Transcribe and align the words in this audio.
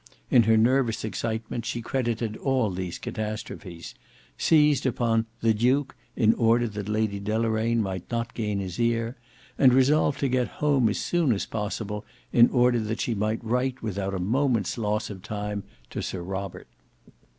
In 0.31 0.41
her 0.49 0.57
nervous 0.57 1.05
excitement 1.05 1.63
she 1.63 1.79
credited 1.83 2.35
all 2.37 2.71
these 2.71 2.97
catastrophes; 2.97 3.93
seized 4.35 4.87
upon 4.87 5.27
"the 5.41 5.53
Duke" 5.53 5.95
in 6.15 6.33
order 6.33 6.67
that 6.69 6.89
Lady 6.89 7.19
Deloraine 7.19 7.83
might 7.83 8.09
not 8.09 8.33
gain 8.33 8.57
his 8.57 8.79
ear, 8.79 9.15
and 9.59 9.75
resolved 9.75 10.19
to 10.21 10.27
get 10.27 10.47
home 10.57 10.89
as 10.89 10.97
soon 10.97 11.31
as 11.31 11.45
possible, 11.45 12.03
in 12.33 12.49
order 12.49 12.79
that 12.79 13.01
she 13.01 13.13
might 13.13 13.43
write 13.45 13.83
without 13.83 14.15
a 14.15 14.19
moment's 14.19 14.75
loss 14.75 15.11
of 15.11 15.21
time 15.21 15.65
to 15.91 16.01
Sir 16.01 16.23
Robert. 16.23 16.67